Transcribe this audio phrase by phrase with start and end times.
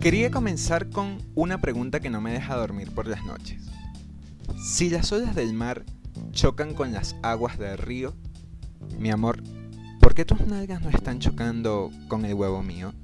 [0.00, 3.60] Quería comenzar con una pregunta que no me deja dormir por las noches.
[4.58, 5.84] Si las olas del mar
[6.32, 8.14] chocan con las aguas del río,
[8.98, 9.42] mi amor,
[10.00, 12.94] ¿por qué tus nalgas no están chocando con el huevo mío?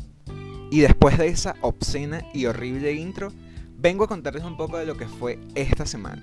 [0.71, 3.31] Y después de esa obscena y horrible intro,
[3.77, 6.23] vengo a contarles un poco de lo que fue esta semana.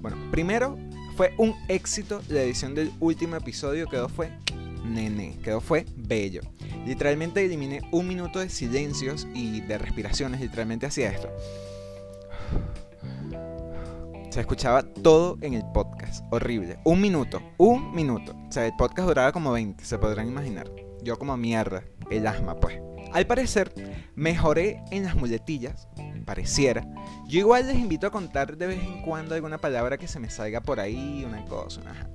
[0.00, 0.76] Bueno, primero
[1.16, 4.32] fue un éxito la edición del último episodio, quedó fue
[4.84, 6.40] nene, quedó fue bello.
[6.86, 11.28] Literalmente eliminé un minuto de silencios y de respiraciones, literalmente hacía esto.
[14.30, 16.78] Se escuchaba todo en el podcast, horrible.
[16.84, 18.36] Un minuto, un minuto.
[18.48, 20.70] O sea, el podcast duraba como 20, se podrán imaginar.
[21.02, 22.78] Yo como mierda, el asma pues.
[23.12, 23.72] Al parecer,
[24.14, 25.88] mejoré en las muletillas,
[26.26, 26.86] pareciera.
[27.26, 30.28] Yo igual les invito a contar de vez en cuando alguna palabra que se me
[30.28, 32.10] salga por ahí, una cosa, una...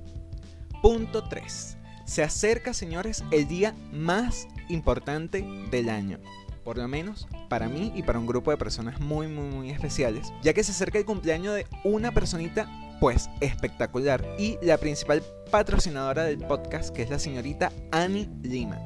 [0.80, 1.78] Punto 3.
[2.04, 6.18] Se acerca, señores, el día más importante del año.
[6.62, 10.32] Por lo menos para mí y para un grupo de personas muy, muy, muy especiales.
[10.42, 12.66] Ya que se acerca el cumpleaños de una personita,
[13.00, 14.24] pues, espectacular.
[14.38, 18.78] Y la principal patrocinadora del podcast, que es la señorita Annie Lima.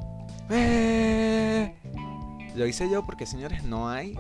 [0.51, 1.75] ¡Eh!
[2.57, 4.15] Lo hice yo porque, señores, no hay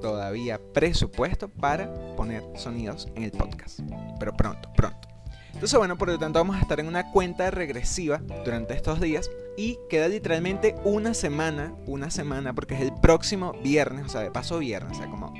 [0.00, 3.80] todavía presupuesto para poner sonidos en el podcast.
[4.18, 5.11] Pero pronto, pronto.
[5.54, 9.30] Entonces, bueno, por lo tanto vamos a estar en una cuenta regresiva durante estos días
[9.56, 14.30] y queda literalmente una semana, una semana, porque es el próximo viernes, o sea, de
[14.30, 15.34] paso viernes, o sea, como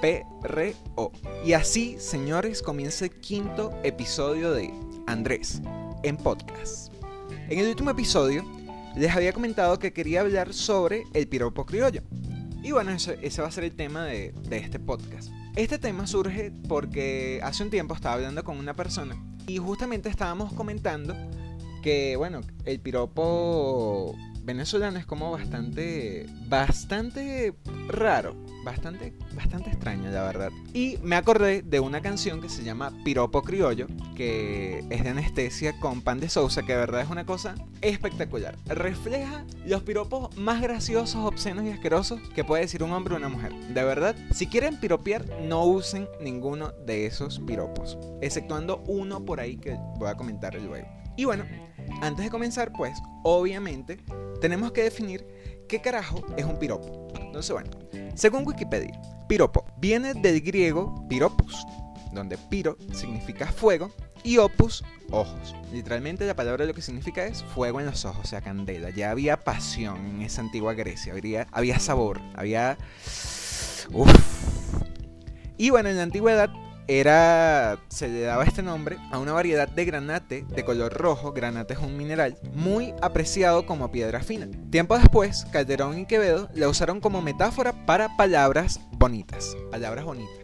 [0.00, 1.12] PRO.
[1.44, 4.72] Y así, señores, comienza el quinto episodio de
[5.06, 5.60] Andrés
[6.02, 6.92] en podcast.
[7.48, 8.44] En el último episodio
[8.96, 12.02] les había comentado que quería hablar sobre el piropo criollo.
[12.62, 15.30] Y bueno, ese, ese va a ser el tema de, de este podcast.
[15.54, 20.52] Este tema surge porque hace un tiempo estaba hablando con una persona y justamente estábamos
[20.52, 21.14] comentando
[21.82, 24.14] que, bueno, el piropo
[24.46, 27.52] venezolano es como bastante, bastante
[27.88, 30.50] raro, bastante, bastante extraño, la verdad.
[30.72, 35.78] Y me acordé de una canción que se llama Piropo Criollo, que es de anestesia
[35.80, 38.56] con pan de Sousa, que de verdad es una cosa espectacular.
[38.66, 43.28] Refleja los piropos más graciosos, obscenos y asquerosos que puede decir un hombre o una
[43.28, 43.52] mujer.
[43.52, 49.56] De verdad, si quieren piropear, no usen ninguno de esos piropos, exceptuando uno por ahí
[49.56, 50.86] que voy a comentar luego.
[51.16, 51.44] Y bueno,
[52.00, 53.98] antes de comenzar, pues, obviamente,
[54.40, 55.26] tenemos que definir
[55.68, 57.08] qué carajo es un piropo.
[57.18, 57.70] Entonces, bueno,
[58.14, 61.66] según Wikipedia, piropo viene del griego piropus,
[62.12, 63.90] donde piro significa fuego
[64.22, 65.54] y opus, ojos.
[65.72, 68.90] Literalmente la palabra lo que significa es fuego en los ojos, o sea, candela.
[68.90, 71.14] Ya había pasión en esa antigua Grecia,
[71.52, 72.76] había, sabor, había...
[73.92, 74.10] Uf.
[75.58, 76.50] Y bueno, en la antigüedad
[76.88, 81.74] era se le daba este nombre a una variedad de granate de color rojo, granate
[81.74, 84.48] es un mineral, muy apreciado como piedra fina.
[84.70, 90.36] Tiempo después, Calderón y Quevedo la usaron como metáfora para palabras bonitas, palabras bonitas.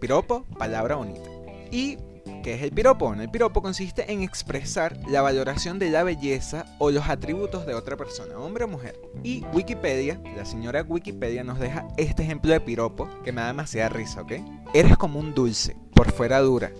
[0.00, 1.30] Piropo, palabra bonita.
[1.70, 1.98] Y
[2.46, 3.12] ¿Qué es el piropo?
[3.12, 7.96] el piropo consiste en expresar la valoración de la belleza o los atributos de otra
[7.96, 8.96] persona, hombre o mujer.
[9.24, 13.88] Y Wikipedia, la señora Wikipedia nos deja este ejemplo de piropo que me da demasiada
[13.88, 14.34] risa, ¿ok?
[14.74, 16.70] Eres como un dulce, por fuera dura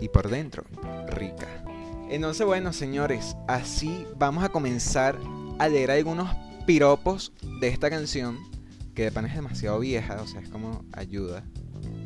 [0.00, 0.64] y por dentro
[1.06, 1.46] rica.
[2.10, 5.16] Entonces, bueno, señores, así vamos a comenzar
[5.60, 6.34] a leer algunos
[6.66, 8.38] piropos de esta canción,
[8.96, 11.44] que de pan es demasiado vieja, o sea, es como ayuda,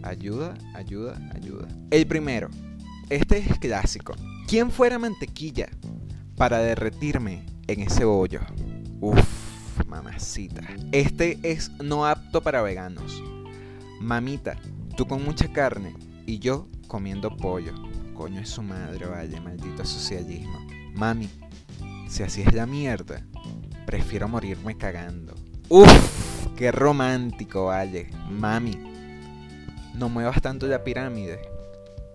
[0.03, 1.67] ayuda, ayuda, ayuda.
[1.91, 2.51] El primero,
[3.11, 4.15] este es clásico.
[4.47, 5.69] ¿Quién fuera mantequilla
[6.37, 8.41] para derretirme en ese bollo?
[9.01, 10.63] Uf, mamacita.
[10.93, 13.21] Este es no apto para veganos.
[14.01, 14.57] Mamita,
[14.97, 15.95] tú con mucha carne
[16.25, 17.75] y yo comiendo pollo.
[18.15, 20.59] Coño es su madre, vaya, maldito socialismo.
[20.95, 21.29] Mami,
[22.09, 23.27] si así es la mierda,
[23.87, 25.35] prefiero morirme cagando.
[25.69, 28.09] Uf, qué romántico, vale.
[28.31, 28.79] Mami,
[29.95, 31.60] no muevas tanto la pirámide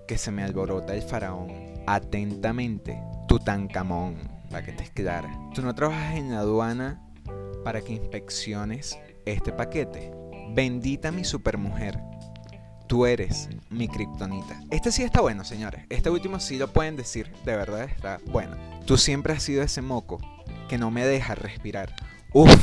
[0.07, 1.51] que se me alborota el faraón.
[1.87, 4.15] Atentamente, Tutankamón,
[4.49, 5.29] para que te clara.
[5.53, 7.01] Tú no trabajas en la aduana
[7.63, 10.11] para que inspecciones este paquete.
[10.53, 11.99] Bendita mi supermujer.
[12.87, 14.61] Tú eres mi kriptonita.
[14.69, 15.85] Este sí está bueno, señores.
[15.89, 17.33] Este último sí lo pueden decir.
[17.43, 18.55] De verdad está bueno.
[18.85, 20.19] Tú siempre has sido ese moco
[20.69, 21.95] que no me deja respirar.
[22.31, 22.53] Uf,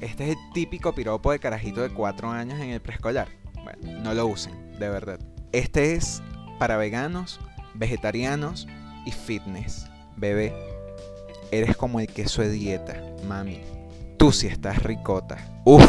[0.00, 3.28] este es el típico piropo de carajito de 4 años en el preescolar.
[3.62, 5.18] Bueno, no lo usen, de verdad.
[5.52, 6.22] Este es
[6.60, 7.40] para veganos,
[7.72, 8.68] vegetarianos
[9.06, 9.86] y fitness.
[10.18, 10.54] Bebé,
[11.50, 13.62] eres como el queso de dieta, mami.
[14.18, 15.38] Tú sí estás ricota.
[15.64, 15.82] Uf.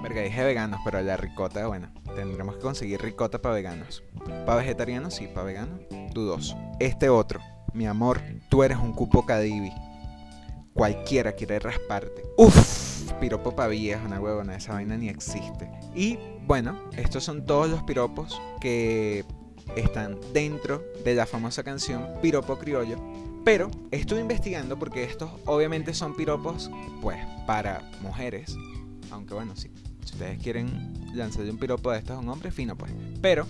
[0.00, 4.04] Verga, dije veganos, pero la ricota, bueno, tendremos que conseguir ricota para veganos.
[4.46, 5.80] Para vegetarianos, sí, para veganos,
[6.14, 6.56] dudoso.
[6.78, 7.40] Este otro,
[7.72, 9.72] mi amor, tú eres un cupo cadivi.
[10.72, 12.22] Cualquiera quiere rasparte.
[12.36, 15.70] Uf, piropo pa' vieja, una huevona, esa vaina ni existe.
[15.94, 19.24] Y bueno, estos son todos los piropos que
[19.76, 22.96] están dentro de la famosa canción Piropo Criollo.
[23.44, 26.70] Pero estuve investigando porque estos obviamente son piropos,
[27.00, 28.56] pues, para mujeres.
[29.10, 29.70] Aunque bueno, sí.
[30.04, 32.92] Si ustedes quieren lanzarle un piropo de estos a un hombre, fino pues.
[33.20, 33.46] Pero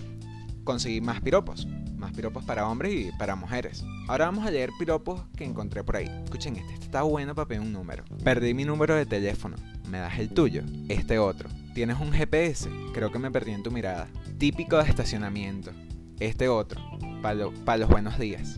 [0.63, 1.67] conseguí más piropos.
[2.03, 3.85] Más piropos para hombres y para mujeres.
[4.09, 6.05] Ahora vamos a leer piropos que encontré por ahí.
[6.25, 8.03] Escuchen este, este está bueno para pedir un número.
[8.25, 9.55] Perdí mi número de teléfono.
[9.87, 10.63] ¿Me das el tuyo?
[10.89, 11.47] Este otro.
[11.73, 12.69] ¿Tienes un GPS?
[12.93, 14.09] Creo que me perdí en tu mirada.
[14.37, 15.71] Típico de estacionamiento.
[16.19, 16.81] Este otro.
[17.21, 18.57] Para los buenos días.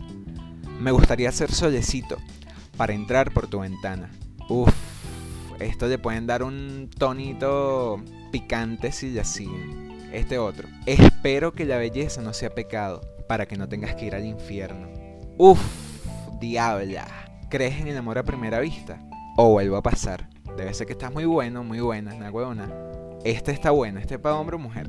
[0.80, 2.16] Me gustaría ser solecito
[2.76, 4.10] para entrar por tu ventana.
[4.48, 4.74] Uf,
[5.60, 8.02] esto le pueden dar un tonito
[8.32, 10.10] picante si ya siguen.
[10.12, 10.66] Este otro.
[10.84, 14.88] Espero que la belleza no sea pecado para que no tengas que ir al infierno.
[15.38, 15.60] Uf,
[16.40, 17.06] diabla.
[17.48, 18.98] ¿Crees en el amor a primera vista?
[19.36, 20.28] O vuelvo a pasar.
[20.56, 22.72] Debe ser que estás muy bueno, muy buena, una huevona.
[23.24, 24.88] Este está bueno, este para hombre o mujer.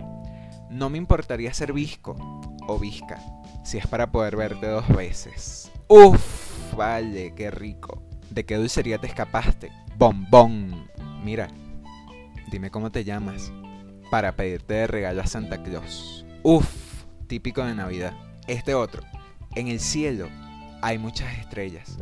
[0.70, 2.16] No me importaría ser visco
[2.68, 3.20] o visca
[3.64, 5.72] si es para poder verte dos veces.
[5.88, 8.02] Uf, vale, qué rico.
[8.30, 9.72] ¿De qué dulcería te escapaste?
[9.98, 10.88] Bombón.
[11.24, 11.50] Mira,
[12.52, 13.52] dime cómo te llamas
[14.10, 16.26] para pedirte de regalo a Santa Claus.
[16.44, 18.14] Uf, típico de Navidad.
[18.48, 19.04] Este otro.
[19.56, 20.28] En el cielo
[20.82, 21.98] hay muchas estrellas,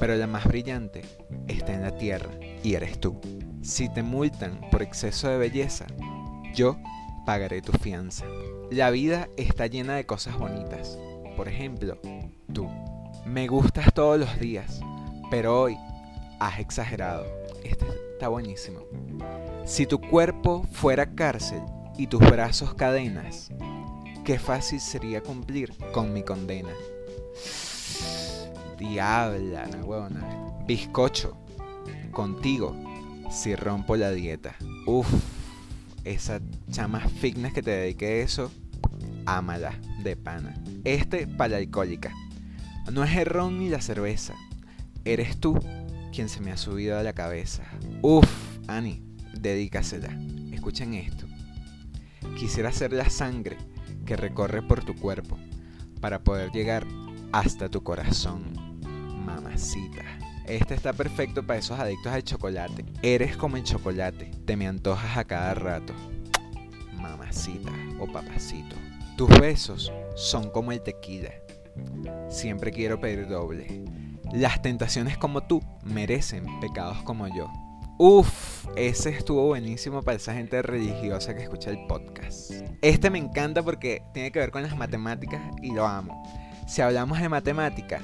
[0.00, 1.02] pero la más brillante
[1.46, 2.30] está en la tierra
[2.62, 3.20] y eres tú.
[3.62, 5.86] Si te multan por exceso de belleza,
[6.54, 6.76] yo
[7.24, 8.24] pagaré tu fianza.
[8.70, 10.98] La vida está llena de cosas bonitas.
[11.36, 11.98] Por ejemplo,
[12.52, 12.68] tú.
[13.24, 14.80] Me gustas todos los días,
[15.30, 15.76] pero hoy
[16.40, 17.26] has exagerado.
[17.64, 18.80] Este está buenísimo.
[19.64, 21.60] Si tu cuerpo fuera cárcel
[21.98, 23.50] y tus brazos cadenas,
[24.26, 26.72] qué fácil sería cumplir con mi condena.
[28.76, 30.20] Diabla, no huevona.
[30.66, 31.36] Bizcocho,
[32.10, 32.74] contigo,
[33.30, 34.56] si rompo la dieta.
[34.84, 35.06] Uf,
[36.02, 36.40] esa
[36.72, 38.50] chama fitness que te dedique eso,
[39.26, 40.60] ámala de pana.
[40.82, 42.12] Este para alcohólica.
[42.92, 44.34] No es el ron ni la cerveza.
[45.04, 45.56] Eres tú
[46.12, 47.62] quien se me ha subido a la cabeza.
[48.02, 48.28] Uf,
[48.66, 49.04] Ani,
[49.38, 50.18] dedícasela.
[50.50, 51.26] Escuchen esto.
[52.36, 53.56] Quisiera ser la sangre
[54.06, 55.36] que recorre por tu cuerpo
[56.00, 56.86] para poder llegar
[57.32, 58.80] hasta tu corazón.
[59.24, 60.04] Mamacita.
[60.46, 62.84] Este está perfecto para esos adictos al chocolate.
[63.02, 65.92] Eres como el chocolate, te me antojas a cada rato.
[66.94, 68.76] Mamacita o papacito.
[69.16, 71.30] Tus besos son como el tequila
[72.28, 73.84] Siempre quiero pedir doble.
[74.32, 77.50] Las tentaciones como tú merecen pecados como yo.
[77.98, 82.52] Uf, ese estuvo buenísimo para esa gente religiosa que escucha el podcast.
[82.82, 86.22] Este me encanta porque tiene que ver con las matemáticas y lo amo.
[86.68, 88.02] Si hablamos de matemática,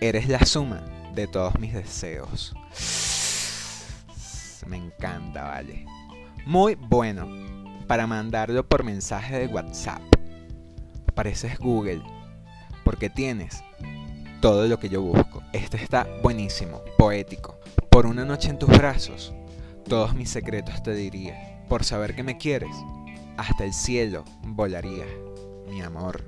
[0.00, 0.82] eres la suma
[1.14, 2.52] de todos mis deseos.
[4.66, 5.86] Me encanta, vale.
[6.44, 7.28] Muy bueno
[7.86, 10.02] para mandarlo por mensaje de WhatsApp.
[11.14, 12.02] Pareces Google
[12.82, 13.62] porque tienes
[14.40, 15.44] todo lo que yo busco.
[15.52, 17.60] Este está buenísimo, poético.
[17.90, 19.32] Por una noche en tus brazos,
[19.88, 21.64] todos mis secretos te diría.
[21.68, 22.74] Por saber que me quieres,
[23.36, 25.04] hasta el cielo volaría,
[25.68, 26.24] mi amor.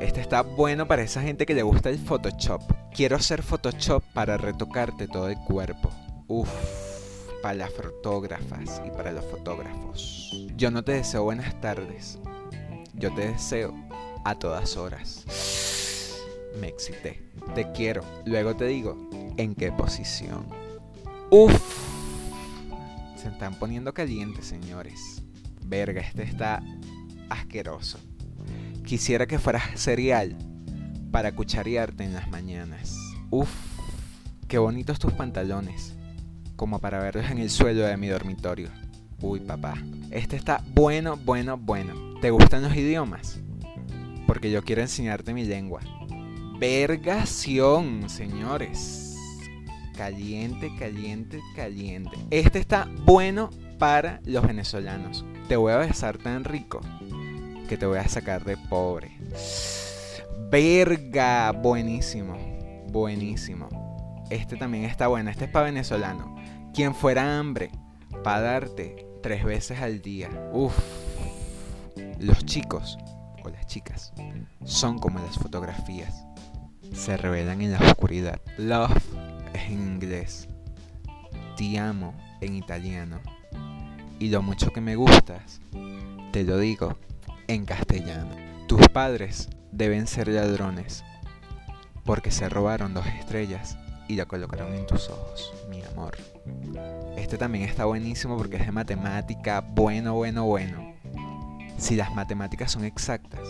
[0.00, 2.62] Este está bueno para esa gente que le gusta el Photoshop.
[2.92, 5.90] Quiero hacer Photoshop para retocarte todo el cuerpo.
[6.26, 6.50] Uf,
[7.42, 10.36] para las fotógrafas y para los fotógrafos.
[10.56, 12.18] Yo no te deseo buenas tardes.
[12.94, 13.74] Yo te deseo
[14.24, 15.24] a todas horas
[16.60, 17.20] me excité.
[17.54, 18.02] Te quiero.
[18.24, 18.96] Luego te digo
[19.36, 20.46] en qué posición.
[21.36, 21.60] Uf.
[23.16, 25.20] Se están poniendo calientes, señores.
[25.66, 26.62] Verga, este está
[27.28, 27.98] asqueroso.
[28.86, 30.36] Quisiera que fueras cereal
[31.10, 32.96] para cucharearte en las mañanas.
[33.30, 33.50] Uf.
[34.46, 35.96] Qué bonitos tus pantalones.
[36.54, 38.68] Como para verlos en el suelo de mi dormitorio.
[39.20, 39.74] Uy, papá.
[40.12, 42.20] Este está bueno, bueno, bueno.
[42.20, 43.40] ¿Te gustan los idiomas?
[44.28, 45.80] Porque yo quiero enseñarte mi lengua.
[46.60, 49.03] Vergación, señores.
[49.96, 52.16] Caliente, caliente, caliente.
[52.30, 55.24] Este está bueno para los venezolanos.
[55.48, 56.80] Te voy a besar tan rico
[57.68, 59.16] que te voy a sacar de pobre.
[60.50, 62.36] Verga, buenísimo.
[62.88, 64.24] Buenísimo.
[64.30, 65.30] Este también está bueno.
[65.30, 66.34] Este es para venezolano.
[66.74, 67.70] Quien fuera hambre,
[68.24, 70.28] para darte tres veces al día.
[70.52, 70.76] Uf.
[72.18, 72.98] Los chicos
[73.44, 74.12] o las chicas
[74.64, 76.24] son como las fotografías
[76.94, 78.40] se revelan en la oscuridad.
[78.56, 78.92] Love
[79.64, 80.48] en inglés.
[81.56, 83.20] Te amo en italiano.
[84.18, 85.60] Y lo mucho que me gustas,
[86.32, 86.96] te lo digo
[87.48, 88.34] en castellano.
[88.68, 91.04] Tus padres deben ser ladrones
[92.04, 93.76] porque se robaron dos estrellas
[94.08, 96.16] y la colocaron en tus ojos, mi amor.
[97.16, 99.60] Este también está buenísimo porque es de matemática.
[99.60, 100.94] Bueno, bueno, bueno.
[101.78, 103.48] Si las matemáticas son exactas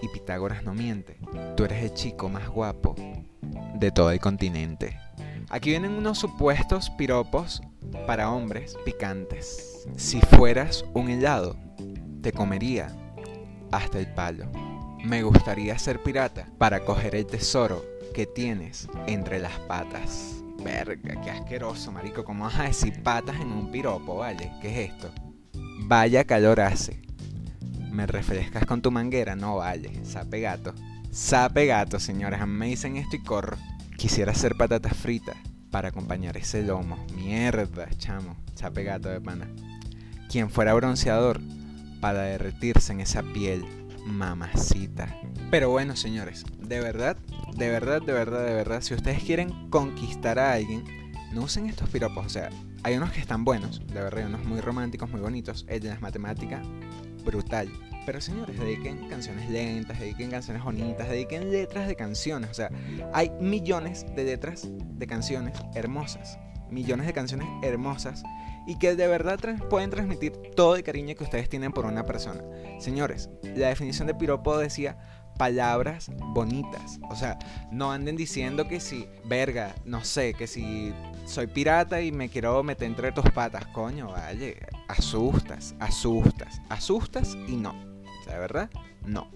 [0.00, 1.18] y Pitágoras no miente,
[1.56, 2.94] tú eres el chico más guapo
[3.74, 4.98] de todo el continente.
[5.52, 7.60] Aquí vienen unos supuestos piropos
[8.06, 9.86] para hombres picantes.
[9.96, 11.58] Si fueras un helado,
[12.22, 12.90] te comería
[13.70, 14.50] hasta el palo.
[15.04, 20.42] Me gustaría ser pirata para coger el tesoro que tienes entre las patas.
[20.64, 22.24] Verga, qué asqueroso, marico.
[22.24, 24.50] ¿Cómo vas a decir patas en un piropo, vale?
[24.62, 25.12] ¿Qué es esto?
[25.84, 27.02] Vaya calor hace.
[27.90, 29.36] ¿Me refrescas con tu manguera?
[29.36, 30.02] No vale.
[30.06, 30.72] Sape gato.
[31.10, 32.40] Sape gato, señores.
[32.46, 33.58] Me dicen esto y corro.
[34.02, 35.36] Quisiera hacer patatas fritas
[35.70, 36.98] para acompañar ese lomo.
[37.14, 38.36] Mierda, chamo.
[38.56, 39.46] Sape gato de pana.
[40.28, 41.40] Quien fuera bronceador
[42.00, 43.64] para derretirse en esa piel.
[44.04, 45.06] Mamacita.
[45.52, 47.16] Pero bueno, señores, de verdad,
[47.54, 50.82] de verdad, de verdad, de verdad, si ustedes quieren conquistar a alguien,
[51.32, 52.26] no usen estos piropos.
[52.26, 52.50] O sea,
[52.82, 55.64] hay unos que están buenos, de verdad, unos muy románticos, muy bonitos.
[55.68, 56.66] El de las matemáticas,
[57.24, 57.70] brutal.
[58.04, 62.50] Pero señores, dediquen canciones lentas, dediquen canciones bonitas, dediquen letras de canciones.
[62.50, 62.70] O sea,
[63.12, 66.38] hay millones de letras de canciones hermosas.
[66.70, 68.22] Millones de canciones hermosas
[68.66, 72.42] y que de verdad pueden transmitir todo el cariño que ustedes tienen por una persona.
[72.78, 74.96] Señores, la definición de piropo decía
[75.38, 77.00] palabras bonitas.
[77.10, 77.38] O sea,
[77.70, 80.92] no anden diciendo que si, verga, no sé, que si
[81.24, 87.56] soy pirata y me quiero meter entre tus patas, coño, vale, asustas, asustas, asustas y
[87.56, 87.91] no.
[88.26, 88.70] De verdad,
[89.04, 89.28] no.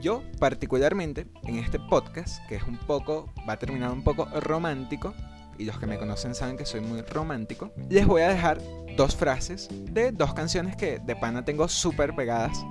[0.00, 5.14] Yo particularmente en este podcast, que es un poco, va a terminar un poco romántico,
[5.58, 8.60] y los que me conocen saben que soy muy romántico, les voy a dejar
[8.96, 12.64] dos frases de dos canciones que de pana tengo súper pegadas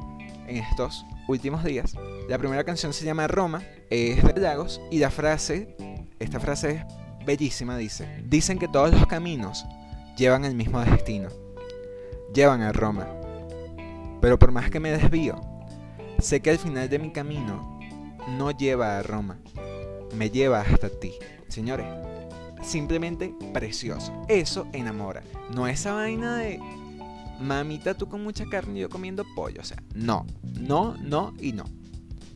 [0.47, 1.93] en estos últimos días.
[2.29, 5.75] La primera canción se llama Roma, es de Lagos, y la frase,
[6.19, 6.71] esta frase
[7.19, 9.65] es bellísima, dice, dicen que todos los caminos
[10.15, 11.29] llevan al mismo destino,
[12.33, 13.07] llevan a Roma,
[14.25, 15.39] pero por más que me desvío,
[16.17, 17.77] sé que al final de mi camino
[18.39, 19.37] no lleva a Roma,
[20.15, 21.11] me lleva hasta ti.
[21.47, 21.85] Señores,
[22.63, 24.25] simplemente precioso.
[24.27, 25.21] Eso enamora.
[25.53, 26.59] No esa vaina de
[27.39, 29.61] mamita tú con mucha carne y yo comiendo pollo.
[29.61, 30.25] O sea, no,
[30.59, 31.65] no, no y no.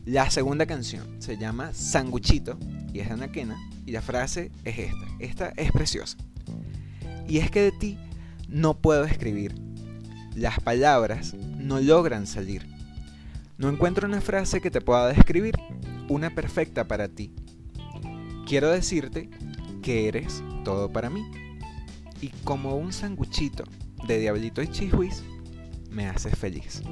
[0.04, 2.56] La segunda canción se llama Sanguchito
[2.92, 5.06] y es de Anaquena y la frase es esta.
[5.18, 6.16] Esta es preciosa.
[7.26, 7.98] Y es que de ti
[8.46, 9.69] no puedo escribir.
[10.34, 12.66] Las palabras no logran salir.
[13.58, 15.54] No encuentro una frase que te pueda describir,
[16.08, 17.32] una perfecta para ti.
[18.46, 19.28] Quiero decirte
[19.82, 21.22] que eres todo para mí.
[22.20, 23.64] Y como un sanguchito
[24.06, 25.22] de diablito y chihuis,
[25.90, 26.82] me haces feliz.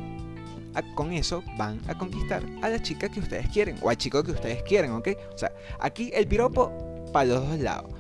[0.95, 4.33] con eso van a conquistar a la chica que ustedes quieren o al chico que
[4.33, 5.09] ustedes quieren, ¿ok?
[5.35, 6.73] O sea, aquí el piropo
[7.13, 7.98] para los dos lados.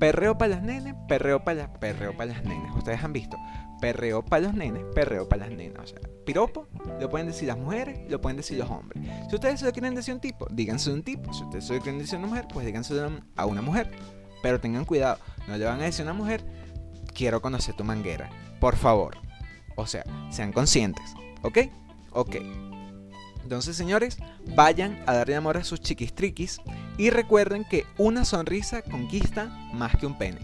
[0.00, 2.74] Perreo para las nenes, perreo para las, perreo para las nenes.
[2.74, 3.36] Ustedes han visto,
[3.82, 5.84] perreo para los nenes, perreo para las nenas.
[5.84, 9.04] O sea, piropo lo pueden decir las mujeres, lo pueden decir los hombres.
[9.28, 11.30] Si ustedes se lo quieren decir un tipo, díganse un tipo.
[11.34, 12.94] Si ustedes se lo quieren decir una mujer, pues díganse
[13.36, 13.90] a una mujer.
[14.42, 16.46] Pero tengan cuidado, no le van a decir a una mujer,
[17.14, 18.30] quiero conocer tu manguera.
[18.58, 19.18] Por favor.
[19.76, 21.14] O sea, sean conscientes.
[21.42, 21.58] ¿Ok?
[22.12, 22.36] Ok.
[23.42, 24.18] Entonces, señores,
[24.54, 26.60] vayan a darle amor a sus chiquistriquis
[26.98, 30.40] y recuerden que una sonrisa conquista más que un pene.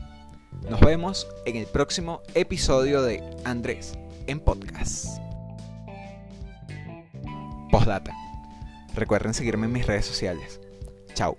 [0.71, 3.93] Nos vemos en el próximo episodio de Andrés
[4.27, 5.19] en podcast.
[7.71, 8.13] Postdata.
[8.95, 10.61] Recuerden seguirme en mis redes sociales.
[11.15, 11.37] Chao.